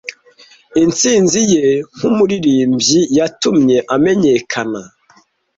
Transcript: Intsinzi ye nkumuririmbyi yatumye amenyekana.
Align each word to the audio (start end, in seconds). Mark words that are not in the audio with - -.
Intsinzi 0.83 1.39
ye 1.53 1.65
nkumuririmbyi 1.95 2.99
yatumye 3.17 3.77
amenyekana. 3.95 4.81